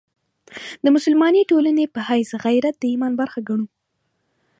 [0.83, 3.65] د مسلمانې ټولنې په حیث غیرت د ایمان برخه ګڼو.